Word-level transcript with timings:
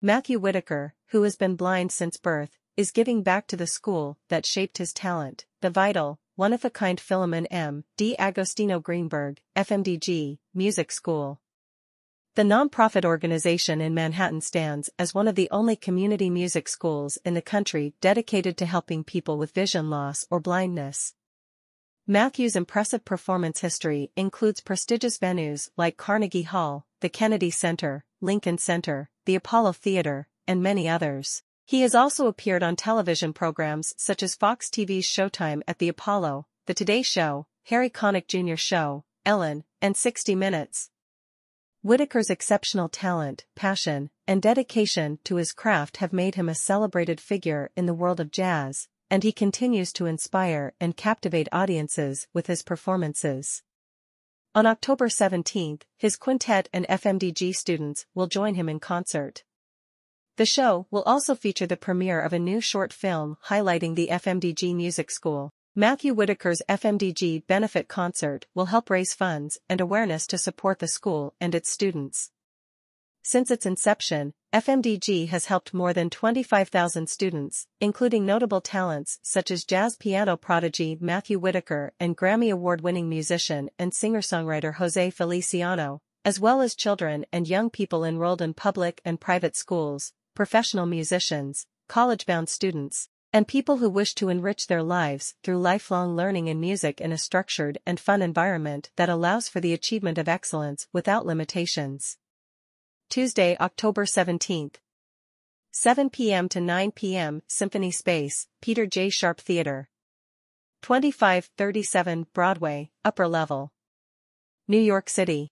Matthew 0.00 0.38
Whitaker, 0.38 0.94
who 1.06 1.24
has 1.24 1.34
been 1.34 1.56
blind 1.56 1.90
since 1.90 2.18
birth, 2.18 2.56
is 2.76 2.92
giving 2.92 3.24
back 3.24 3.48
to 3.48 3.56
the 3.56 3.66
school 3.66 4.16
that 4.28 4.46
shaped 4.46 4.78
his 4.78 4.92
talent, 4.92 5.44
the 5.60 5.70
vital, 5.70 6.20
one-of-a-kind 6.36 7.00
Philemon 7.00 7.46
M. 7.46 7.82
D. 7.96 8.14
Agostino 8.16 8.78
Greenberg, 8.78 9.40
FMDG, 9.56 10.38
Music 10.54 10.92
School. 10.92 11.40
The 12.36 12.44
nonprofit 12.44 13.04
organization 13.04 13.80
in 13.80 13.92
Manhattan 13.92 14.40
stands 14.40 14.88
as 15.00 15.14
one 15.14 15.26
of 15.26 15.34
the 15.34 15.48
only 15.50 15.74
community 15.74 16.30
music 16.30 16.68
schools 16.68 17.18
in 17.24 17.34
the 17.34 17.42
country 17.42 17.94
dedicated 18.00 18.56
to 18.58 18.66
helping 18.66 19.02
people 19.02 19.36
with 19.36 19.50
vision 19.50 19.90
loss 19.90 20.24
or 20.30 20.38
blindness. 20.38 21.14
Matthew's 22.06 22.54
impressive 22.54 23.04
performance 23.04 23.62
history 23.62 24.12
includes 24.14 24.60
prestigious 24.60 25.18
venues 25.18 25.70
like 25.76 25.96
Carnegie 25.96 26.42
Hall, 26.42 26.86
the 27.00 27.08
Kennedy 27.08 27.50
Center, 27.50 28.04
Lincoln 28.20 28.58
Center, 28.58 29.10
the 29.28 29.34
Apollo 29.34 29.74
Theater, 29.74 30.26
and 30.46 30.62
many 30.62 30.88
others. 30.88 31.42
He 31.66 31.82
has 31.82 31.94
also 31.94 32.28
appeared 32.28 32.62
on 32.62 32.76
television 32.76 33.34
programs 33.34 33.92
such 33.98 34.22
as 34.22 34.34
Fox 34.34 34.70
TV's 34.70 35.04
Showtime 35.04 35.60
at 35.68 35.78
the 35.78 35.88
Apollo, 35.90 36.46
The 36.64 36.72
Today 36.72 37.02
Show, 37.02 37.46
Harry 37.64 37.90
Connick 37.90 38.26
Jr. 38.26 38.56
Show, 38.56 39.04
Ellen, 39.26 39.64
and 39.82 39.98
60 39.98 40.34
Minutes. 40.34 40.88
Whitaker's 41.82 42.30
exceptional 42.30 42.88
talent, 42.88 43.44
passion, 43.54 44.08
and 44.26 44.40
dedication 44.40 45.18
to 45.24 45.36
his 45.36 45.52
craft 45.52 45.98
have 45.98 46.14
made 46.14 46.36
him 46.36 46.48
a 46.48 46.54
celebrated 46.54 47.20
figure 47.20 47.70
in 47.76 47.84
the 47.84 47.92
world 47.92 48.20
of 48.20 48.30
jazz, 48.30 48.88
and 49.10 49.24
he 49.24 49.30
continues 49.30 49.92
to 49.92 50.06
inspire 50.06 50.72
and 50.80 50.96
captivate 50.96 51.50
audiences 51.52 52.28
with 52.32 52.46
his 52.46 52.62
performances. 52.62 53.62
On 54.58 54.66
October 54.66 55.08
17, 55.08 55.82
his 55.96 56.16
quintet 56.16 56.68
and 56.72 56.84
FMDG 56.88 57.54
students 57.54 58.06
will 58.12 58.26
join 58.26 58.56
him 58.56 58.68
in 58.68 58.80
concert. 58.80 59.44
The 60.36 60.46
show 60.46 60.88
will 60.90 61.04
also 61.04 61.36
feature 61.36 61.68
the 61.68 61.76
premiere 61.76 62.20
of 62.20 62.32
a 62.32 62.40
new 62.40 62.60
short 62.60 62.92
film 62.92 63.36
highlighting 63.46 63.94
the 63.94 64.08
FMDG 64.10 64.74
Music 64.74 65.12
School. 65.12 65.52
Matthew 65.76 66.12
Whitaker's 66.12 66.60
FMDG 66.68 67.46
benefit 67.46 67.86
concert 67.86 68.46
will 68.52 68.66
help 68.66 68.90
raise 68.90 69.14
funds 69.14 69.60
and 69.68 69.80
awareness 69.80 70.26
to 70.26 70.38
support 70.38 70.80
the 70.80 70.88
school 70.88 71.34
and 71.40 71.54
its 71.54 71.70
students. 71.70 72.32
Since 73.22 73.50
its 73.50 73.66
inception, 73.66 74.32
FMDG 74.54 75.28
has 75.28 75.46
helped 75.46 75.74
more 75.74 75.92
than 75.92 76.08
25,000 76.08 77.08
students, 77.08 77.66
including 77.80 78.24
notable 78.24 78.62
talents 78.62 79.18
such 79.22 79.50
as 79.50 79.64
jazz 79.64 79.96
piano 79.96 80.36
prodigy 80.36 80.96
Matthew 80.98 81.38
Whitaker 81.38 81.92
and 82.00 82.16
Grammy 82.16 82.50
Award-winning 82.50 83.08
musician 83.08 83.68
and 83.78 83.92
singer-songwriter 83.92 84.76
Jose 84.76 85.10
Feliciano, 85.10 86.00
as 86.24 86.40
well 86.40 86.62
as 86.62 86.74
children 86.74 87.26
and 87.30 87.46
young 87.46 87.68
people 87.68 88.04
enrolled 88.04 88.40
in 88.40 88.54
public 88.54 89.02
and 89.04 89.20
private 89.20 89.56
schools, 89.56 90.12
professional 90.34 90.86
musicians, 90.86 91.66
college-bound 91.88 92.48
students, 92.48 93.08
and 93.32 93.46
people 93.46 93.76
who 93.76 93.90
wish 93.90 94.14
to 94.14 94.30
enrich 94.30 94.68
their 94.68 94.82
lives 94.82 95.34
through 95.42 95.58
lifelong 95.58 96.16
learning 96.16 96.46
in 96.46 96.58
music 96.58 96.98
in 97.00 97.12
a 97.12 97.18
structured 97.18 97.76
and 97.84 98.00
fun 98.00 98.22
environment 98.22 98.90
that 98.96 99.10
allows 99.10 99.48
for 99.48 99.60
the 99.60 99.74
achievement 99.74 100.16
of 100.16 100.28
excellence 100.28 100.86
without 100.94 101.26
limitations. 101.26 102.16
Tuesday, 103.08 103.56
October 103.58 104.04
17th. 104.04 104.74
7 105.72 106.10
p.m. 106.10 106.46
to 106.50 106.60
9 106.60 106.90
p.m. 106.90 107.40
Symphony 107.46 107.90
Space, 107.90 108.48
Peter 108.60 108.84
J. 108.84 109.08
Sharp 109.08 109.40
Theater. 109.40 109.88
2537 110.82 112.26
Broadway, 112.34 112.90
Upper 113.06 113.26
Level. 113.26 113.72
New 114.66 114.78
York 114.78 115.08
City. 115.08 115.48